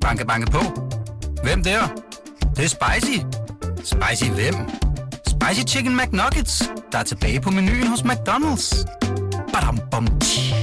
[0.00, 0.62] Banke, banke på.
[1.42, 1.80] Hvem der?
[2.40, 3.18] Det, det er spicy.
[3.76, 4.54] Spicy hvem?
[5.26, 8.84] Spicy Chicken McNuggets, der er tilbage på menuen hos McDonald's.
[9.52, 10.54] Badum, bom, tji.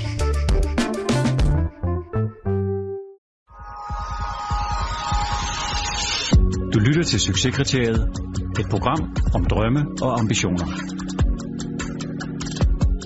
[6.74, 8.02] Du lytter til Succeskriteriet.
[8.60, 10.66] Et program om drømme og ambitioner.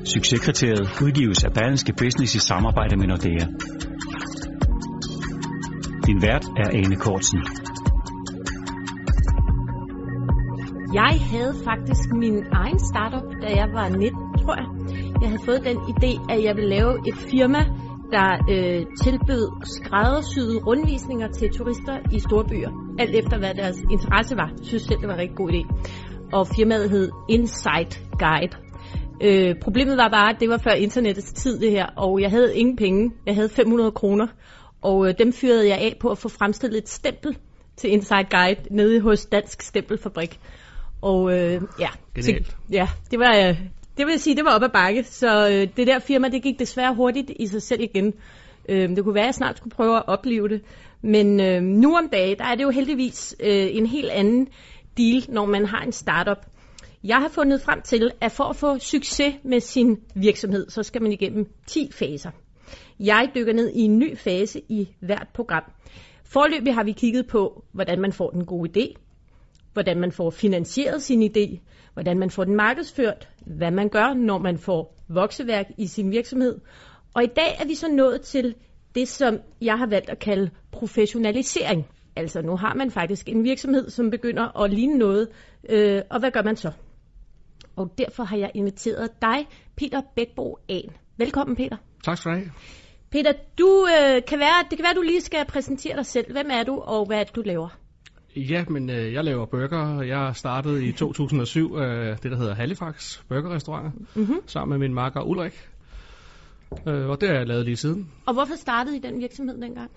[0.05, 3.45] Succeskriteriet udgives af Berlingske Business i samarbejde med Nordea.
[6.11, 7.39] Din vært er Ane Kortsen.
[10.93, 14.11] Jeg havde faktisk min egen startup, da jeg var 19,
[14.41, 14.67] tror jeg.
[15.21, 17.61] Jeg havde fået den idé, at jeg ville lave et firma,
[18.15, 22.71] der øh, tilbød skræddersyede rundvisninger til turister i store byer.
[22.99, 24.49] Alt efter hvad deres interesse var.
[24.57, 25.61] Jeg synes selv, det var en rigtig god idé.
[26.33, 27.91] Og firmaet hed Insight
[28.23, 28.55] Guide.
[29.25, 32.57] Øh, problemet var bare, at det var før internettets tid det her, og jeg havde
[32.57, 33.11] ingen penge.
[33.25, 34.27] Jeg havde 500 kroner,
[34.81, 37.37] og øh, dem fyrede jeg af på at få fremstillet et stempel
[37.77, 40.39] til Insight Guide nede hos Dansk Stempelfabrik.
[41.01, 42.47] Og øh, ja, Genialt.
[42.47, 43.59] så, ja, det var, øh,
[43.97, 45.03] det vil sige, det var op ad bakke.
[45.03, 48.13] Så øh, det der firma, det gik desværre hurtigt i sig selv igen.
[48.69, 50.61] Øh, det kunne være, at jeg snart skulle prøve at opleve det.
[51.01, 54.47] Men øh, nu om dagen, der er det jo heldigvis øh, en helt anden
[54.97, 56.45] deal, når man har en startup.
[57.03, 61.01] Jeg har fundet frem til, at for at få succes med sin virksomhed, så skal
[61.01, 62.31] man igennem 10 faser.
[63.03, 65.63] Jeg dykker ned i en ny fase i hvert program.
[66.23, 69.01] Forløbig har vi kigget på, hvordan man får den gode idé,
[69.73, 71.59] hvordan man får finansieret sin idé,
[71.93, 76.59] hvordan man får den markedsført, hvad man gør, når man får vokseværk i sin virksomhed.
[77.13, 78.55] Og i dag er vi så nået til
[78.95, 81.87] det, som jeg har valgt at kalde professionalisering.
[82.15, 85.27] Altså nu har man faktisk en virksomhed, som begynder at ligne noget,
[85.69, 86.71] øh, og hvad gør man så?
[87.75, 90.89] Og derfor har jeg inviteret dig, Peter Bækbo An.
[91.17, 91.77] Velkommen, Peter.
[92.03, 92.51] Tak skal du have.
[93.11, 96.31] Peter, du, øh, kan være, det kan være, at du lige skal præsentere dig selv.
[96.31, 97.69] Hvem er du, og hvad er det, du laver?
[98.35, 100.01] Ja, men øh, jeg laver burger.
[100.01, 104.41] Jeg startede i 2007 øh, det, der hedder Halifax Burgerrestauranter, mm-hmm.
[104.45, 105.69] sammen med min makker Ulrik.
[106.87, 108.11] Øh, og det har jeg lavet lige siden.
[108.25, 109.91] Og hvorfor startede I den virksomhed dengang?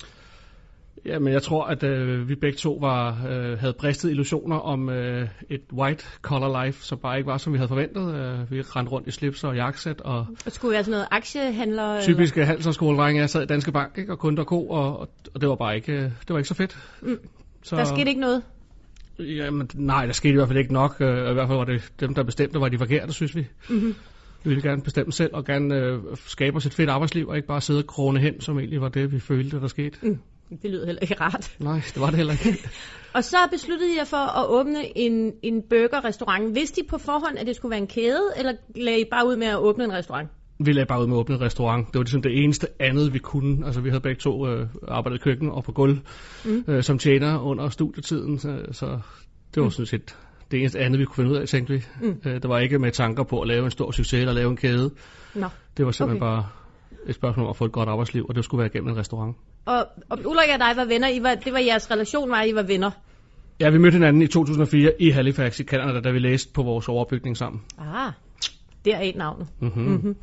[1.07, 4.89] Ja, men jeg tror, at øh, vi begge to var øh, havde bristet illusioner om
[4.89, 8.15] øh, et white collar life, som bare ikke var, som vi havde forventet.
[8.15, 12.01] Øh, vi rendte rundt i slips og jakkesæt og Og skulle være sådan noget aktiehandler?
[12.01, 13.21] typiske handelsskoledrenge.
[13.21, 15.01] Jeg sad i Danske Bank ikke, og kunde og ko, og,
[15.35, 16.79] og det var bare ikke, øh, det var ikke så fedt.
[17.03, 17.19] Mm.
[17.63, 18.43] Så, Der skete ikke noget?
[19.19, 20.97] Jamen, nej, der skete i hvert fald ikke nok.
[21.01, 23.47] Øh, I hvert fald var det dem, der bestemte, var de forkerte, synes vi.
[23.69, 23.95] Mm-hmm.
[24.45, 27.49] Vi ville gerne bestemme selv og gerne øh, skabe os et fedt arbejdsliv, og ikke
[27.49, 29.99] bare sidde og krone hen, som egentlig var det, vi følte, der skete.
[30.03, 30.19] Mm.
[30.63, 31.57] Det lyder heller ikke rart.
[31.59, 32.59] Nej, det var det heller ikke.
[33.17, 36.55] Og så besluttede jeg for at åbne en, en burgerrestaurant.
[36.55, 39.37] Vidste I på forhånd, at det skulle være en kæde, eller lagde I bare ud
[39.37, 40.29] med at åbne en restaurant?
[40.59, 41.87] vi lagde bare ud med at åbne en restaurant.
[41.87, 43.67] Det var ligesom det eneste andet, vi kunne.
[43.67, 45.99] Altså, vi havde begge to øh, arbejdet i køkken og på gulv
[46.45, 46.65] mm.
[46.69, 48.87] øh, som tjener under studietiden, så, så
[49.55, 49.71] det var mm.
[49.71, 50.17] sådan set
[50.51, 51.85] det eneste andet, vi kunne finde ud af, tænkte vi.
[52.01, 52.21] Mm.
[52.27, 54.57] Øh, der var ikke med tanker på at lave en stor succes eller lave en
[54.57, 54.91] kæde.
[55.35, 55.47] Nå.
[55.77, 56.37] Det var simpelthen Okay.
[56.37, 56.47] bare
[57.07, 59.37] et spørgsmål om at få et godt arbejdsliv, og det skulle være gennem en restaurant.
[59.65, 61.09] Og, og Ulrik og dig var venner.
[61.09, 62.91] I var, det var jeres relation, var I var venner.
[63.61, 66.89] Ja, vi mødte hinanden i 2004 i Halifax i Canada, da vi læste på vores
[66.89, 67.63] overbygning sammen.
[67.79, 68.13] Ah,
[68.85, 69.47] der er navnet.
[69.61, 69.83] Mm-hmm.
[69.83, 70.17] Mm-hmm.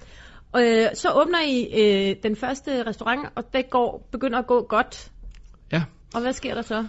[0.51, 4.65] Og øh, så åbner I øh, den første restaurant, og det går, begynder at gå
[4.69, 5.11] godt.
[5.71, 5.83] Ja,
[6.15, 6.85] Og hvad sker der så?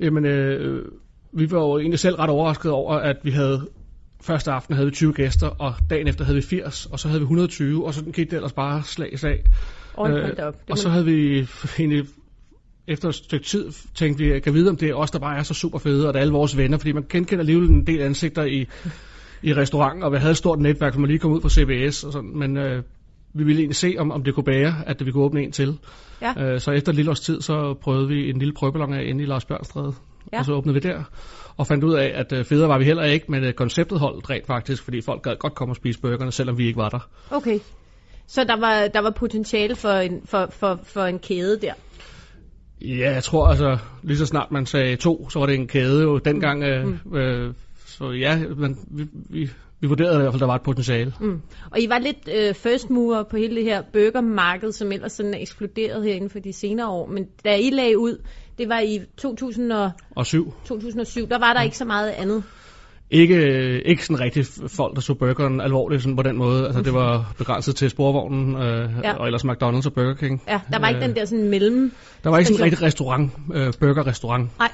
[0.00, 0.84] jamen øh,
[1.32, 3.68] vi var jo egentlig selv ret overrasket over, at vi havde
[4.20, 7.20] første aften havde vi 20 gæster, og dagen efter havde vi 80, og så havde
[7.20, 9.44] vi 120, og så gik det ellers bare slag i slag.
[9.98, 11.46] Øh, og så havde vi
[11.78, 12.06] egentlig
[12.88, 15.42] efter et stykke tid tænkte vi, kan vide om det er os, der bare er
[15.42, 18.00] så super fede, og det er alle vores venner, fordi man genkender alligevel en del
[18.00, 18.66] ansigter i,
[19.48, 22.12] i restauranten, og vi havde et stort netværk, som lige kom ud fra CBS, og
[22.12, 22.82] sådan, men øh,
[23.34, 25.78] vi ville egentlig se, om, om det kunne bære, at vi kunne åbne en til.
[26.22, 26.52] Ja.
[26.52, 29.22] Øh, så efter et lille års tid, så prøvede vi en lille prøveballon af inde
[29.22, 29.94] i Lars Bjørnstræde,
[30.32, 30.38] Ja.
[30.38, 31.02] og så åbnede vi der,
[31.56, 34.30] og fandt ud af, at øh, federe var vi heller ikke, men øh, konceptet holdt
[34.30, 37.08] rent faktisk, fordi folk gad godt komme og spise burgerne, selvom vi ikke var der.
[37.30, 37.58] Okay.
[38.30, 41.72] Så der var, der var potentiale for en, for, for, for en kæde der.
[42.80, 46.02] Ja, jeg tror altså, lige så snart man sagde to, så var det en kæde
[46.02, 46.62] jo dengang.
[46.62, 47.16] Øh, Mm.
[47.16, 47.54] øh,
[47.86, 49.50] så ja, men vi, vi,
[49.80, 51.14] vi vurderede i hvert fald, der var et potentiale.
[51.20, 51.40] Mm.
[51.70, 55.34] Og I var lidt øh, first mover på hele det her burgermarked, som ellers sådan
[55.34, 57.06] er eksploderet her inden for de senere år.
[57.06, 58.22] Men da I lagde ud,
[58.58, 60.52] det var i 2000 og, Og syv.
[60.64, 62.44] 2007, der var der ikke så meget andet.
[63.10, 66.66] Ikke, øh, ikke sådan rigtig folk, der så burgeren alvorligt sådan på den måde.
[66.66, 69.14] Altså, det var begrænset til sporvognen, øh, Ja.
[69.14, 70.42] og ellers McDonald's og Burger King.
[70.48, 71.92] Ja, der var ikke Øh, den der sådan mellem...
[72.24, 74.50] Der var ikke sådan en rigtig restaurant, øh, burgerrestaurant.
[74.58, 74.70] Nej.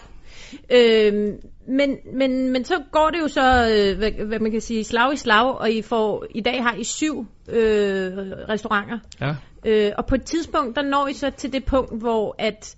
[0.71, 1.33] Øhm,
[1.69, 5.12] men, men, men så går det jo så, øh, hvad, hvad man kan sige, slag
[5.12, 8.12] i slag, og I, får, i dag har I syv øh,
[8.49, 8.99] restauranter.
[9.21, 9.35] Ja.
[9.67, 12.77] Øh, og på et tidspunkt, der når I så til det punkt, hvor at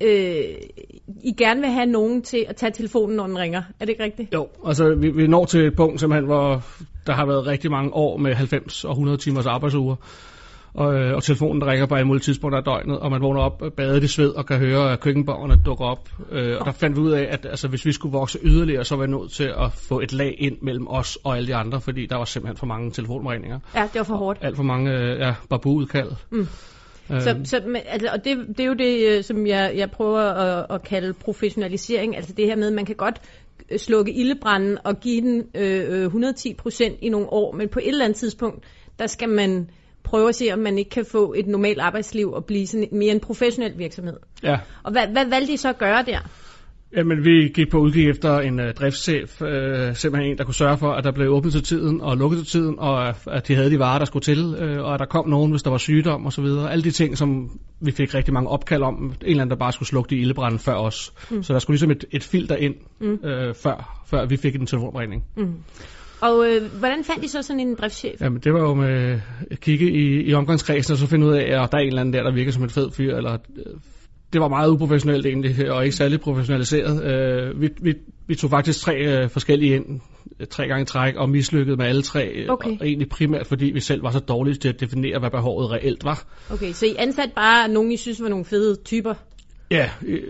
[0.00, 0.44] øh,
[1.22, 3.62] I gerne vil have nogen til at tage telefonen, når den ringer.
[3.80, 4.34] Er det ikke rigtigt?
[4.34, 6.62] Jo, altså vi, vi når til et punkt simpelthen, hvor
[7.06, 9.96] der har været rigtig mange år med 90 og 100 timers arbejdsuger.
[10.74, 13.62] Og, øh, og telefonen ringer på alle mulige tidspunkter af døgnet, og man vågner op
[13.76, 16.08] badet i sved og kan høre, køkkenborgerne dukker op.
[16.30, 18.96] Øh, og der fandt vi ud af, at altså, hvis vi skulle vokse yderligere, så
[18.96, 21.80] var vi nødt til at få et lag ind mellem os og alle de andre,
[21.80, 23.58] fordi der var simpelthen for mange telefonregninger.
[23.74, 24.38] Ja, det var for hårdt.
[24.42, 26.10] Alt for mange øh, ja, babu-udkald.
[26.30, 26.48] Mm.
[27.08, 30.20] Så, så, men, altså, og det, det er jo det, øh, som jeg, jeg prøver
[30.20, 32.16] at, at kalde professionalisering.
[32.16, 33.20] Altså det her med, at man kan godt
[33.76, 38.04] slukke ildebranden og give den øh, 110 procent i nogle år, men på et eller
[38.04, 38.64] andet tidspunkt,
[38.98, 39.70] der skal man
[40.04, 43.12] prøve at se, om man ikke kan få et normalt arbejdsliv og blive sådan mere
[43.12, 44.16] en professionel virksomhed.
[44.42, 44.58] Ja.
[44.82, 46.18] Og hvad, hvad valgte I så at gøre der?
[46.96, 49.48] Jamen, vi gik på udgik efter en uh, driftschef, uh,
[49.94, 52.46] simpelthen en, der kunne sørge for, at der blev åbnet til tiden og lukket til
[52.46, 55.28] tiden, og at de havde de varer, der skulle til, uh, og at der kom
[55.28, 56.72] nogen, hvis der var sygdom og så videre.
[56.72, 59.72] Alle de ting, som vi fik rigtig mange opkald om, en eller anden, der bare
[59.72, 61.12] skulle slukke de ildebrænde før os.
[61.30, 61.42] Mm.
[61.42, 63.12] Så der skulle ligesom et, et filter ind, mm.
[63.12, 65.24] uh, før, før vi fik en telefonregning.
[65.36, 65.54] Mm.
[66.20, 68.20] Og øh, hvordan fandt I så sådan en driftschef?
[68.20, 69.20] Jamen, det var jo med
[69.50, 72.00] at kigge i, i omgangskredsen, og så finde ud af, at der er en eller
[72.00, 73.38] anden der, der virker som en fed fyr, eller
[74.32, 77.04] det var meget uprofessionelt egentlig, og ikke særlig professionaliseret.
[77.04, 77.94] Øh, vi, vi,
[78.26, 80.00] vi tog faktisk tre øh, forskellige ind,
[80.50, 82.46] tre gange træk, og mislykkede med alle tre.
[82.48, 82.78] Okay.
[82.80, 86.04] Og egentlig primært, fordi vi selv var så dårlige til at definere, hvad behovet reelt
[86.04, 86.24] var.
[86.50, 89.14] Okay, så I ansat bare nogen, I synes var nogle fede typer?
[89.70, 90.22] Ja, øh,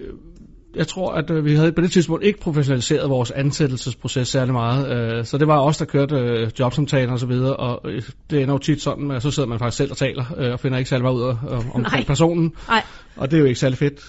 [0.79, 4.93] jeg tror, at øh, vi havde på det tidspunkt ikke professionaliseret vores ansættelsesproces særlig meget.
[5.19, 7.91] Øh, så det var os, der kørte øh, jobsamtaler og så videre, og
[8.31, 10.79] det ender jo tit sådan, at så sidder man faktisk selv og taler, og finder
[10.79, 11.37] ikke særlig meget ud af
[11.75, 12.05] om Nej.
[12.07, 12.53] personen.
[12.69, 12.83] Nej.
[13.17, 14.01] Og det er jo ikke særlig fedt.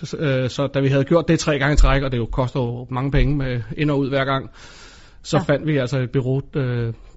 [0.52, 2.88] Så da vi havde gjort det tre gange i træk, og det jo koster jo
[2.90, 4.50] mange penge med ind og ud hver gang,
[5.24, 5.44] så Ja.
[5.44, 6.42] fandt vi altså et bureau,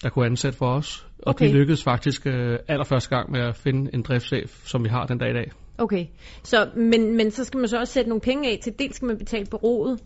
[0.03, 1.07] der kunne ansætte for os.
[1.19, 1.47] Og Okay.
[1.47, 2.27] det lykkedes faktisk
[2.69, 5.51] allerførste gang med at finde en driftschef, som vi har den dag i dag.
[5.83, 6.07] Okay,
[6.43, 9.07] så, men, men så skal man så også sætte nogle penge af til, dels skal
[9.07, 10.01] man betale bureauet,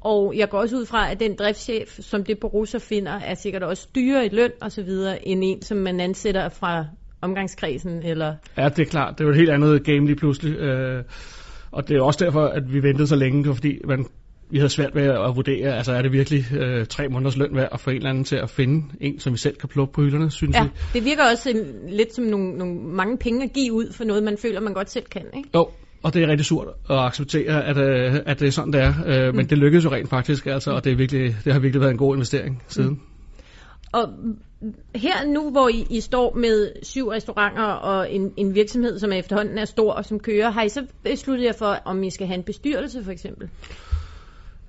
[0.00, 3.34] og jeg går også ud fra, at den driftschef, som det bureau så finder, er
[3.34, 6.84] sikkert også dyrere i løn og så videre, end en, som man ansætter fra
[7.20, 8.34] omgangskredsen, eller...
[8.56, 9.18] Ja, det er klart.
[9.18, 10.56] Det var et helt andet game lige pludselig.
[10.56, 11.04] Øh,
[11.70, 14.06] og det er også derfor, at vi ventede så længe, fordi man,
[14.50, 17.68] vi havde svært ved at vurdere, altså er det virkelig øh, tre måneders løn værd
[17.72, 20.00] at få en eller anden til at finde en, som vi selv kan plukke på
[20.02, 20.68] hylderne, synes Ja, vi.
[20.94, 24.22] det virker også en, lidt som nogle, nogle mange penge at give ud for noget,
[24.22, 25.48] man føler, man godt selv kan, ikke?
[25.54, 25.68] Jo,
[26.02, 28.94] og det er rigtig surt at acceptere, at, øh, at det er sådan, det er.
[29.06, 31.80] Øh, Men det lykkedes jo rent faktisk, altså, og det, er virkelig, det har virkelig
[31.80, 32.90] været en god investering siden.
[32.90, 33.00] Mm.
[33.92, 34.08] Og
[34.94, 39.58] her nu, hvor I, I står med syv restauranter og en, en virksomhed, som efterhånden
[39.58, 42.38] er stor og som kører, har I så besluttet jer for, om I skal have
[42.38, 43.48] en bestyrelse for eksempel?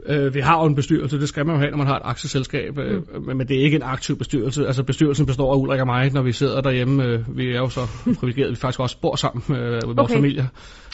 [0.06, 2.02] Øh, vi har jo en bestyrelse, det skal man jo have, når man har et
[2.06, 4.68] aktieselskab, øh, men, men det er ikke en aktiv bestyrelse.
[4.68, 7.04] Altså bestyrelsen består af Ulrik og mig, når vi sidder derhjemme.
[7.04, 7.82] Øh, vi er jo så
[8.20, 10.14] privilegerede, at vi faktisk også bor sammen øh, med vores Okay.
[10.16, 10.46] familier.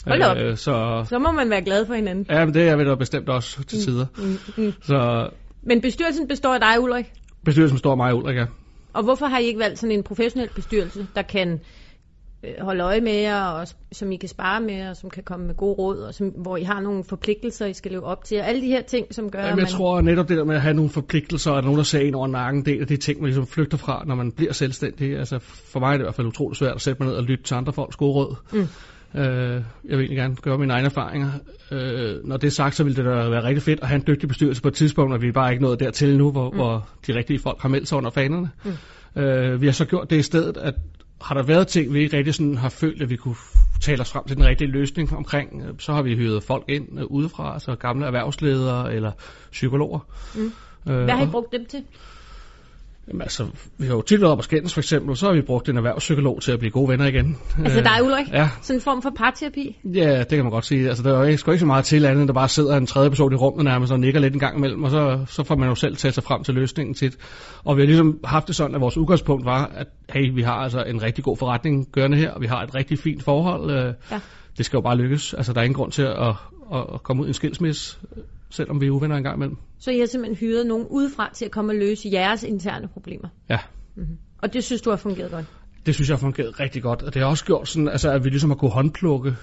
[0.07, 0.37] Hold op.
[0.37, 2.25] Øh, så Så må man være glad for hinanden.
[2.29, 4.05] ja, men det er vi da bestemt også til tider.
[4.17, 4.73] Mm, mm.
[4.81, 5.29] Så
[5.63, 7.05] Men bestyrelsen består af dig, Ulrik.
[7.45, 8.45] bestyrelsen består af mig Ulrik, ja.
[8.93, 11.59] Og hvorfor har I ikke valgt sådan en professionel bestyrelse, der kan
[12.59, 15.55] holde øje med jer, og som I kan spare med, og som kan komme med
[15.55, 18.47] gode råd, og som, hvor I har nogle forpligtelser, I skal leve op til, og
[18.47, 19.67] alle de her ting, som gør, Jamen, jeg man...
[19.67, 22.27] tror netop det der med at have nogle forpligtelser, og nogen, der ser en over
[22.27, 25.17] nakken, det er de ting, man ligesom flygter fra, når man bliver selvstændig.
[25.17, 27.23] Altså, for mig er det i hvert fald utroligt svært at sætte mig ned og
[27.23, 28.35] lytte til andre folks gode råd.
[28.53, 28.67] Mm.
[29.15, 31.29] Øh, jeg vil egentlig gerne gøre mine egne erfaringer.
[31.71, 34.03] Øh, når det er sagt, så ville det da være rigtig fedt at have en
[34.07, 36.55] dygtig bestyrelse på et tidspunkt, og vi er bare ikke nået dertil nu, hvor, mm.
[36.55, 38.49] hvor de rigtige folk har meldt sig under fanerne.
[38.65, 39.21] Mm.
[39.21, 40.73] Øh, vi har så gjort det i stedet, at
[41.25, 43.35] har der været ting, vi ikke rigtig sådan har følt, at vi kunne
[43.81, 47.05] tale os frem til den rigtige løsning omkring, så har vi hyret folk ind øh,
[47.05, 49.11] udefra, altså gamle erhvervsledere eller
[49.51, 49.99] psykologer.
[50.35, 50.51] Mm.
[50.91, 51.83] Øh, Hvad har I brugt dem til?
[53.07, 53.47] Jamen, altså,
[53.77, 55.77] vi har jo tit været op og skændes, for eksempel, så har vi brugt en
[55.77, 57.37] erhvervspsykolog til at blive gode venner igen.
[57.63, 58.27] Altså Øh, dig, Ulrik?
[58.31, 59.77] Ja, Sådan en form for parterapi?
[59.83, 60.87] ja, det kan man godt sige.
[60.87, 62.77] Altså, der er jo ikke, sgu ikke så meget til andet, end der bare sidder
[62.77, 65.43] en tredje person i rummet nærmest og nikker lidt en gang imellem, og så, så
[65.43, 67.17] får man jo selv taget sig frem til løsningen tit.
[67.63, 70.53] Og vi har ligesom haft det sådan, at vores udgangspunkt var, at hey, vi har
[70.53, 73.71] altså en rigtig god forretning gørende her, og vi har et rigtig fint forhold.
[73.71, 74.19] Øh, Ja.
[74.57, 75.33] Det skal jo bare lykkes.
[75.33, 76.29] Altså, der er ingen grund til at,
[76.73, 79.57] at, at komme ud i en skilsmisse, øh, selvom vi er uvenner en gang imellem.
[79.79, 83.27] Så I har simpelthen hyret nogen udefra til at komme og løse jeres interne problemer.
[83.49, 83.59] Ja.
[84.37, 85.45] Og det synes du har fungeret godt?
[85.85, 88.23] Det synes jeg har fungeret rigtig godt, og det har også gjort sådan, altså, at
[88.23, 89.35] vi ligesom har kunne håndplukke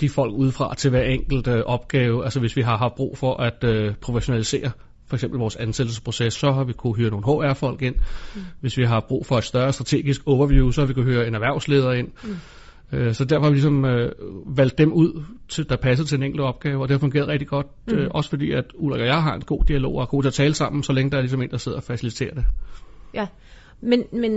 [0.00, 2.24] de folk udefra til hver enkelt øh, opgave.
[2.24, 4.70] Altså hvis vi har haft brug for at øh, professionalisere
[5.06, 7.94] for eksempel vores ansættelsesproces, så har vi kunne hyre nogle HR-folk ind.
[8.34, 8.40] Mm.
[8.60, 11.34] Hvis vi har brug for et større strategisk overview, så har vi kunne høre en
[11.34, 12.08] erhvervsleder ind.
[12.24, 12.36] Mm.
[12.94, 14.12] Øh, så derfor har vi ligesom øh,
[14.46, 17.48] valgt dem ud, til, der passer til en enkelt opgave, og det har fungeret rigtig
[17.48, 17.66] godt.
[17.86, 17.94] Mm.
[17.94, 20.28] Øh, også fordi, at Ulrik og jeg har en god dialog og er gode til
[20.28, 22.44] at tale sammen, så længe der er ligesom en, der sidder og faciliterer det.
[23.14, 23.26] Ja.
[23.80, 24.32] Men, men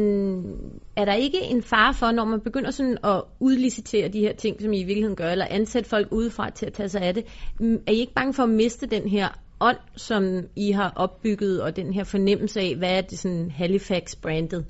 [0.96, 4.62] er der ikke en fare for, når man begynder sådan at udlicitere de her ting,
[4.62, 7.24] som I i virkeligheden gør, eller ansætte folk udefra til at tage sig af det,
[7.60, 9.28] mm, er I ikke bange for at miste den her
[9.60, 14.66] ånd, som I har opbygget, og den her fornemmelse af, hvad er det sådan Halifax-brandet?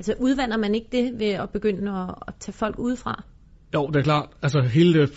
[0.00, 3.22] Altså udvander man ikke det ved at begynde at, at tage folk udefra?
[3.74, 4.28] Jo, det er klart.
[4.42, 5.08] Altså hele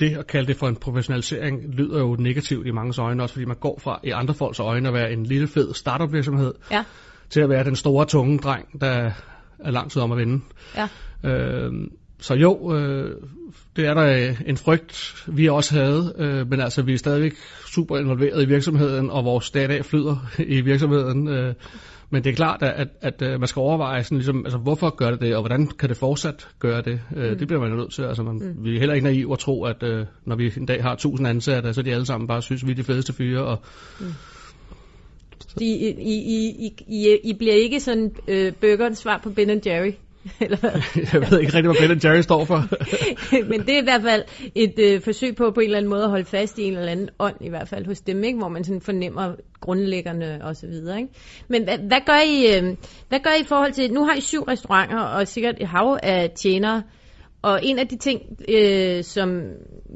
[0.00, 3.44] det, at kalde det for en professionalisering lyder jo negativt i mange øjne, også fordi
[3.44, 6.84] man går fra i andre folks øjne at være en lille fed startup virksomhed, Ja.
[7.30, 9.10] til at være den store, tunge dreng, der
[9.58, 10.40] er lang tid om at vinde.
[10.76, 10.88] Ja.
[11.30, 11.72] Øh,
[12.18, 13.16] så jo, øh,
[13.76, 17.34] det er der øh, en frygt, vi også havde, øh, men altså vi er stadigvæk
[17.66, 20.16] super involveret i virksomheden, og vores data flyder
[20.58, 21.28] i virksomheden.
[21.28, 21.54] Øh,
[22.14, 24.96] men det er klart, at, at, at øh, man skal overveje, sådan ligesom, altså, hvorfor
[24.96, 27.00] gør det det, og hvordan kan det fortsat gøre det?
[27.16, 27.38] Øh, mm.
[27.38, 28.02] Det bliver man jo nødt til.
[28.02, 28.64] Altså, man, mm.
[28.64, 31.28] Vi er heller ikke naive at tro, at øh, når vi en dag har 1000
[31.28, 33.44] ansatte, så de alle sammen bare synes, vi er de fedeste fyre.
[33.44, 33.58] Og,
[35.58, 39.92] De, I, I, I, I, I bliver ikke sådan øh, burgerens svar på Ben Jerry,
[40.40, 40.70] eller hvad?
[41.12, 42.64] jeg ved ikke rigtig, hvad Ben Jerry står for.
[43.50, 44.22] Men det er i hvert fald
[44.54, 46.92] et øh, forsøg på på en eller anden måde at holde fast i en eller
[46.92, 48.38] anden ånd, i hvert fald hos dem, ikke?
[48.38, 50.98] hvor man sådan fornemmer grundlæggerne og så videre.
[50.98, 51.12] Ikke?
[51.48, 52.76] Men hvad, hvad, gør I, øh,
[53.08, 55.98] hvad gør I i forhold til, nu har I syv restauranter og sikkert et hav
[56.02, 56.82] af tjenere,
[57.42, 59.42] og en af de ting, øh, som,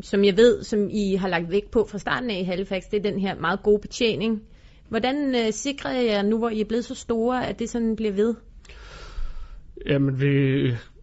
[0.03, 2.97] som jeg ved, som I har lagt vægt på fra starten af i Halifax, det
[2.97, 4.43] er den her meget gode betjening.
[4.89, 8.13] Hvordan øh, sikrer jeg nu, hvor I er blevet så store, at det sådan bliver
[8.13, 8.35] ved?
[9.87, 10.27] Jamen, vi,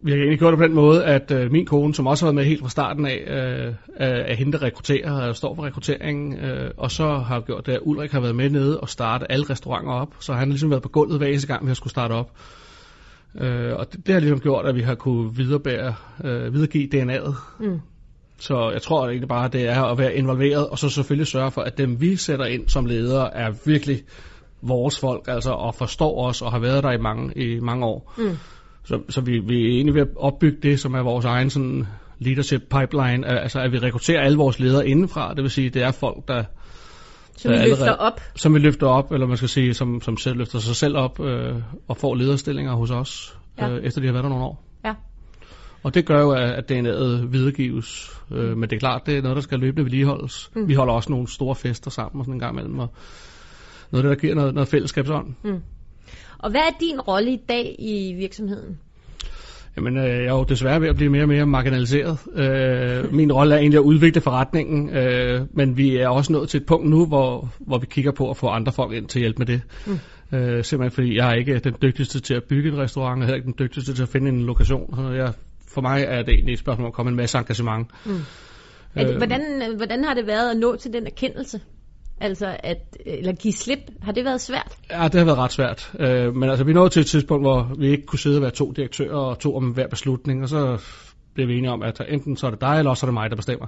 [0.00, 2.28] vi har egentlig gjort det på den måde, at øh, min kone, som også har
[2.28, 5.64] været med helt fra starten af, øh, er, er hende, der rekrutterer og står for
[5.64, 9.32] rekrutteringen, øh, og så har gjort det, at Ulrik har været med nede og starte
[9.32, 11.74] alle restauranter op, så han har ligesom været på gulvet hver eneste gang, vi har
[11.74, 12.30] skulle starte op.
[13.40, 17.34] Øh, og det, det har ligesom gjort, at vi har kunne viderebære, øh, videregive DNA'et.
[17.60, 17.80] Mm.
[18.38, 21.60] Så jeg tror egentlig bare, det er at være involveret, og så selvfølgelig sørge for,
[21.60, 24.02] at dem vi sætter ind som ledere, er virkelig
[24.62, 28.14] vores folk, altså og forstår os og har været der i mange, i mange år.
[28.18, 28.36] Mm.
[28.86, 31.86] Så, så vi, vi er egentlig ved at opbygge det, som er vores egen sådan
[32.18, 35.90] leadership pipeline, altså at vi rekrutterer alle vores ledere indenfra, det vil sige, det er
[35.90, 36.44] folk, der,
[37.36, 38.20] Som der I er løfter op?
[38.36, 41.20] som vi løfter op, eller man skal sige, som, som selv løfter sig selv op
[41.20, 41.54] øh,
[41.88, 43.70] og får lederstillinger hos os, Ja.
[43.70, 44.64] øh, efter de har været der nogle år.
[44.84, 44.94] Ja.
[45.82, 48.10] Og det gør jo, at at DNA'et videregives.
[48.32, 50.50] Øh, men det er klart, det er noget, der skal løbende vedligeholdes.
[50.56, 50.68] Mm.
[50.68, 52.78] Vi holder også nogle store fester sammen og sådan en gang imellem.
[52.78, 52.88] Og
[53.90, 55.26] noget af det, der giver noget, noget fællesskabsånd.
[55.44, 55.60] Mm.
[56.38, 58.78] Og hvad er din rolle i dag i virksomheden?
[59.76, 62.18] Jamen, øh, jeg er jo desværre ved at blive mere og mere marginaliseret.
[62.34, 66.60] Øh, min rolle er egentlig at udvikle forretningen, øh, men vi er også nået til
[66.60, 69.20] et punkt nu, hvor, hvor vi kigger på at få andre folk ind til at
[69.20, 69.60] hjælpe med det.
[69.86, 69.98] Mm.
[70.38, 73.36] Øh, simpelthen fordi jeg er ikke den dygtigste til at bygge en restaurant, og heller
[73.36, 74.94] ikke den dygtigste til at finde en lokation.
[74.96, 75.32] Så jeg,
[75.68, 77.90] for mig er det egentlig et spørgsmål om at komme en masse engagement.
[78.04, 78.20] Mm.
[78.94, 79.16] Er Øh.
[79.16, 79.42] hvordan,
[79.76, 81.60] hvordan har det været at nå til den erkendelse?
[82.20, 84.76] Altså, at, eller give slip, har det været svært?
[84.90, 85.92] Ja, det har været ret svært.
[86.00, 88.50] Øh, men altså, vi nåede til et tidspunkt, hvor vi ikke kunne sidde og være
[88.50, 90.82] to direktører og to om hver beslutning, og så
[91.34, 93.30] blev vi enige om, at enten så er det dig, eller også er det mig,
[93.30, 93.66] der bestemmer.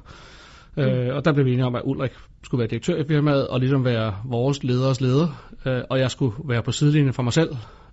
[0.77, 0.83] Mm.
[0.83, 2.13] Øh, og der blev vi enige om, at Ulrik
[2.43, 6.37] skulle være direktør i firmaet, og ligesom være vores leders leder, øh, og jeg skulle
[6.45, 7.51] være på sidelinjen for mig selv,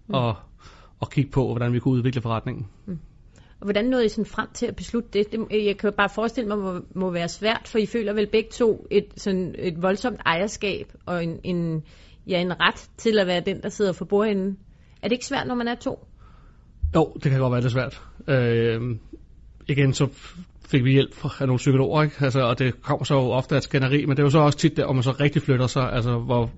[0.08, 0.14] mm.
[0.14, 0.36] og,
[1.00, 2.68] og kigge på, hvordan vi kunne udvikle forretningen.
[3.60, 5.32] Og hvordan nåede I sådan frem til at beslutte det?
[5.32, 8.50] det jeg kan bare forestille mig, må, må være svært, for I føler vel begge
[8.50, 11.84] to et, sådan et voldsomt ejerskab og en, en,
[12.28, 14.58] ja, en ret til at være den, der sidder for bordenden.
[15.02, 16.08] Er det ikke svært, når man er to?
[16.96, 18.02] Jo, det kan godt være lidt svært.
[18.28, 18.82] Øh,
[19.68, 20.08] igen, så
[20.70, 22.16] fik vi hjælp fra af nogle psykologer, ikke?
[22.22, 24.40] Altså, og det kommer så jo ofte af et skænderi, men det er jo så
[24.40, 26.52] også tit der, hvor man så rigtig flytter sig, altså hvor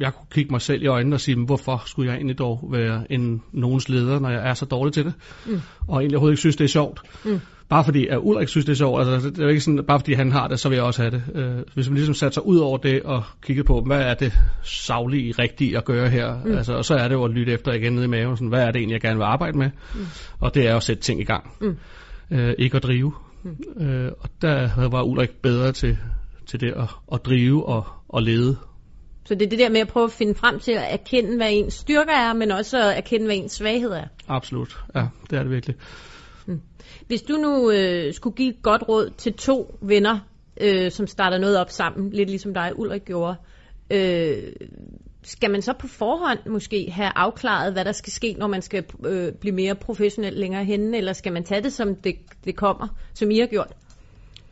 [0.00, 2.68] jeg kunne kigge mig selv i øjnene og sige, "Men hvorfor skulle jeg egentlig dog
[2.72, 5.14] være en nogens leder, når jeg er så dårlig til det?
[5.46, 5.60] Mm.
[5.88, 7.00] Og egentlig overhovedet ikke synes, det er sjovt.
[7.24, 7.40] Mm.
[7.68, 9.98] Bare fordi at Ulrik synes, det er sjovt, altså det er jo ikke sådan, bare
[9.98, 11.22] fordi han har det, så vil jeg også have det.
[11.34, 14.32] Øh, hvis man ligesom satte sig ud over det og kiggede på, hvad er det
[14.62, 16.56] savlige, rigtige at gøre her, mm.
[16.56, 18.62] altså, og så er det jo at lytte efter igen nede i maven, sådan, hvad
[18.62, 19.70] er det egentlig, jeg gerne vil arbejde med?
[19.94, 20.06] Mm.
[20.40, 21.76] Og det er at sætte ting i gang, mm.
[22.30, 23.12] øh, ikke at drive.
[23.42, 23.86] Mm.
[23.86, 25.98] Øh, og der var Ulrik bedre til,
[26.46, 28.56] til det at, at drive og, og lede.
[29.24, 31.48] Så det er det der med at prøve at finde frem til at erkende, hvad
[31.50, 34.04] ens styrker er, men også at erkende, hvad ens svaghed er.
[34.28, 35.76] Absolut, ja, det er det virkelig.
[37.06, 40.18] Hvis du nu øh, skulle give et godt råd til to venner,
[40.60, 43.36] øh, som starter noget op sammen, lidt ligesom dig Ulrik gjorde,
[43.90, 44.52] øh,
[45.22, 48.84] skal man så på forhånd måske have afklaret, hvad der skal ske, når man skal
[49.06, 52.14] øh, blive mere professionel længere henne, eller skal man tage det, som det,
[52.44, 53.72] det kommer, som I har gjort?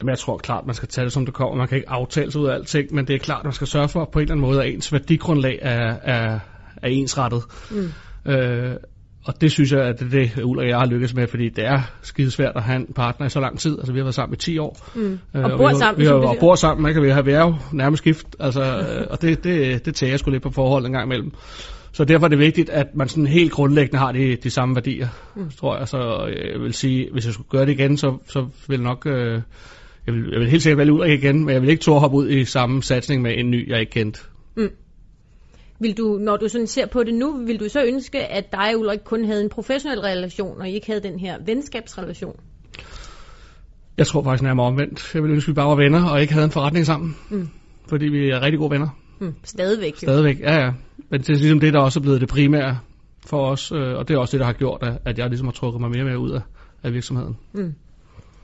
[0.02, 1.56] Jamen, jeg tror klart, man skal tage det, som det kommer.
[1.56, 3.88] Man kan ikke aftale sig ud af alting, men det er klart, man skal sørge
[3.88, 6.38] for på en eller anden måde, at ens værdigrundlag er, er,
[6.82, 7.42] er ensrettet.
[7.70, 8.32] Mm.
[8.32, 8.76] Øh,
[9.24, 11.48] og det synes jeg, at det er det, Ulrik og jeg har lykkes med, fordi
[11.48, 13.78] det er skidesvært at have en partner i så lang tid.
[13.78, 14.76] Altså, vi har været sammen i 10 år.
[14.94, 15.18] Mm.
[15.34, 17.00] Øh, Og vi bor har- sammen, Vi har, og bor sammen, ikke?
[17.00, 18.26] Og vi har, vi jo nærmest gift.
[18.40, 21.32] Altså, øh, og det, det, det tager jeg sgu lidt på forhold en gang imellem.
[21.92, 25.08] Så derfor er det vigtigt, at man sådan helt grundlæggende har de, de samme værdier,
[25.36, 25.50] mm.
[25.50, 25.88] tror jeg.
[25.88, 25.98] Så
[26.52, 29.06] jeg vil sige, hvis jeg skulle gøre det igen, så, så vil nok...
[29.06, 29.40] Øh,
[30.06, 32.16] jeg, vil, jeg vil helt sikkert vælge Ulrik igen, men jeg vil ikke turde hoppe
[32.16, 34.20] ud i samme satsning med en ny, jeg ikke kendte.
[34.56, 34.70] Mm.
[35.80, 38.74] Vil du, når du sådan ser på det nu, vil du så ønske, at dig
[38.74, 42.36] og Ulrik kun havde en professionel relation, og I ikke havde den her venskabsrelation?
[43.98, 45.10] Jeg tror faktisk nærmere omvendt.
[45.14, 47.16] Jeg ville ønske, at vi bare var venner, og ikke havde en forretning sammen.
[47.30, 47.48] Mm.
[47.88, 48.88] Fordi vi er rigtig gode venner.
[49.20, 49.34] Mm.
[49.44, 49.92] Stadigvæk.
[49.92, 49.98] Jo.
[49.98, 50.72] Stadigvæk, ja ja.
[51.10, 52.78] Men det er ligesom det, der også er blevet det primære
[53.26, 55.52] for os, øh, og det er også det, der har gjort, at- jeg ligesom har
[55.52, 56.40] trukket mig mere og mere ud af,
[56.82, 57.36] af virksomheden.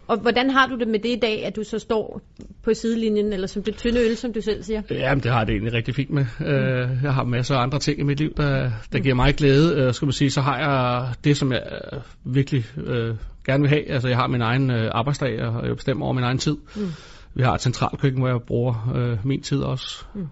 [0.09, 2.21] Og hvordan har du det med det i dag, at du så står
[2.63, 4.83] på sidelinjen, eller som det tynde øl, som du selv siger?
[4.91, 6.27] Jamen, det har jeg det egentlig rigtig fint med.
[6.41, 9.77] Øh, jeg har masser af andre ting i mit liv, der, der giver mig glæde.
[9.77, 11.63] Øh, skal man sige, så har jeg det, som jeg
[11.93, 13.91] øh, virkelig øh, gerne vil have.
[13.91, 16.57] Altså, jeg har min egen øh, arbejdsdag, og jeg bestemmer over min egen tid.
[16.77, 16.89] Mm.
[17.35, 20.05] Vi har et centralkøkken, hvor jeg bruger øh, min tid også.
[20.15, 20.27] Mm.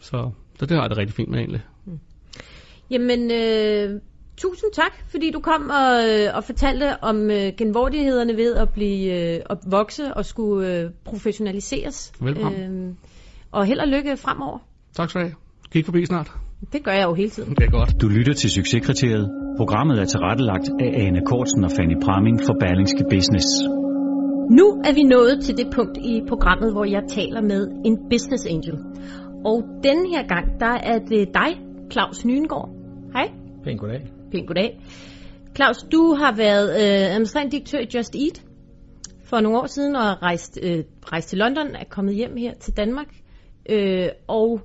[0.00, 1.62] Så, så det har jeg det rigtig fint med egentlig.
[2.90, 4.00] Jamen, øh,
[4.36, 9.34] tusind tak, fordi du kom og, øh, og fortalte om øh, genvordighederne ved at blive
[9.34, 12.12] øh, at vokse og skulle øh, professionaliseres.
[12.20, 12.88] Velkommen.
[12.88, 12.94] Øh,
[13.52, 14.58] og held og lykke fremover.
[14.94, 15.34] Tak skal du have.
[15.72, 16.30] Kig forbi snart.
[16.72, 17.54] Det gør jeg jo hele tiden.
[17.54, 18.00] Det er godt.
[18.00, 19.30] Du lytter til Succeskriteriet.
[19.56, 23.46] Programmet er tilrettelagt af Ane Kortsen og Fanny Pramming for Berlingske Business.
[24.58, 28.46] Nu er vi nået til det punkt i programmet, hvor jeg taler med en business
[28.46, 28.76] angel.
[29.44, 31.50] Og denne her gang, der er det dig,
[31.92, 32.68] Claus Nyengaard.
[33.12, 33.26] Hej.
[33.64, 34.21] Pænt goddag.
[34.32, 34.80] Pænt goddag.
[35.56, 38.42] Claus, du har været øh, administrerende direktør i Just Eat
[39.24, 42.76] for nogle år siden og rejst, øh, rejst til London, er kommet hjem her til
[42.76, 43.06] Danmark
[43.68, 44.60] øh, og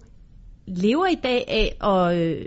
[0.67, 2.45] lever i dag af at øh,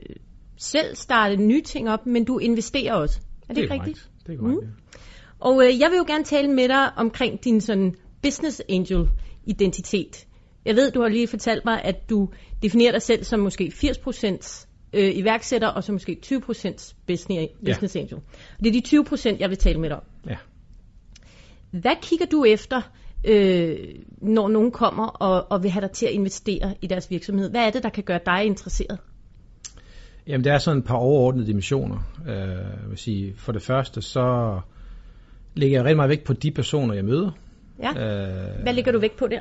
[0.56, 3.20] selv starte nye ting op, men du investerer også.
[3.48, 4.10] Er det, ikke rigtigt?
[4.26, 4.66] Det er korrekt, Mm.
[4.66, 4.72] mm.
[5.40, 9.08] Og øh, jeg vil jo gerne tale med dig omkring din sådan business angel
[9.46, 10.26] identitet.
[10.64, 12.28] Jeg ved, du har lige fortalt mig, at du
[12.62, 18.14] definerer dig selv som måske 80% øh, iværksætter, og så måske 20% business, business angel.
[18.58, 20.02] Og det er de 20%, jeg vil tale med dig om.
[20.26, 20.36] Ja.
[21.70, 22.80] Hvad kigger du efter,
[23.24, 23.78] øh,
[24.18, 27.50] når nogen kommer og, og vil have dig til at investere i deres virksomhed?
[27.50, 28.98] Hvad er det, der kan gøre dig interesseret?
[30.26, 31.98] Jamen, der er sådan et par overordnede dimensioner.
[32.28, 34.60] Øh, jeg vil sige, for det første, så
[35.54, 37.30] lægger jeg rigtig meget vægt på de personer, jeg møder.
[37.82, 37.90] Ja.
[37.90, 39.40] Øh, Hvad ligger du vægt på der?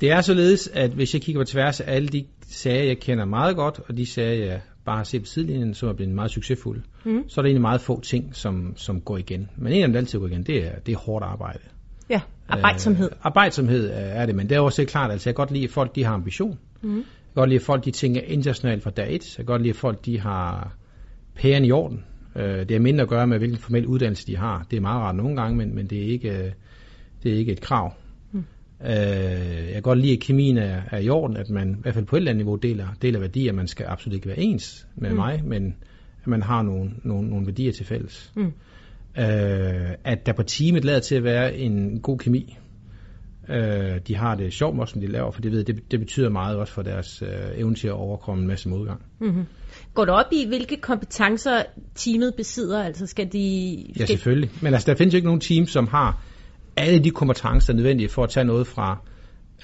[0.00, 3.24] Det er således, at hvis jeg kigger på tværs af alle de sager, jeg kender
[3.24, 6.30] meget godt, og de sager, jeg bare har set på sidelinjen, som er blevet meget
[6.30, 7.28] succesfulde, mm.
[7.28, 9.50] så er der egentlig meget få ting, som, som går igen.
[9.56, 11.58] Men en af dem, der altid går igen, det er, det er hårdt arbejde.
[12.10, 13.10] Ja, arbejdsomhed.
[13.10, 15.70] Øh, arbejdsomhed er det, men det er også klart, altså jeg kan godt lide, at
[15.70, 16.58] folk de har ambition.
[16.82, 16.96] Mm.
[16.96, 19.38] Jeg kan godt lide, at folk de tænker internationalt fra dag et.
[19.38, 20.76] Jeg kan godt lide, at folk de har
[21.34, 22.04] pæren i orden.
[22.36, 24.66] Øh, det har mindre at gøre med, hvilken formel uddannelse de har.
[24.70, 26.52] Det er meget rart nogle gange, men, men det, er ikke, øh,
[27.22, 27.92] det er ikke et krav.
[28.84, 31.94] Øh, jeg kan godt lide, at kemien er, er i orden, at man i hvert
[31.94, 33.52] fald på et eller andet niveau deler, deler værdier.
[33.52, 35.16] Man skal absolut ikke være ens med mm.
[35.16, 35.74] mig, men
[36.22, 38.32] at man har nogle, nogle, nogle værdier til fælles.
[38.36, 38.52] Mm.
[39.18, 42.56] Øh, at der på teamet lader til at være en god kemi.
[43.48, 46.28] Øh, de har det sjovt også, som de laver, for det, ved, det, det betyder
[46.28, 49.02] meget også for deres øh, evne til at overkomme en masse modgang.
[49.94, 51.62] Går du op i, hvilke kompetencer
[51.94, 52.82] teamet besidder?
[52.82, 53.76] Altså skal de...
[53.88, 54.50] Ja, Skal, selvfølgelig.
[54.62, 56.22] Men altså, der findes jo ikke nogen team, som har
[56.80, 58.98] alle de kompetencer, der er nødvendige for at tage noget fra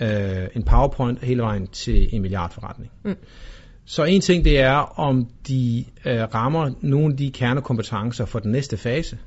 [0.00, 2.90] øh, en PowerPoint hele vejen til en milliardforretning.
[3.04, 3.16] Mm.
[3.84, 8.52] Så en ting, det er, om de øh, rammer nogle af de kernekompetencer for den
[8.52, 9.18] næste fase.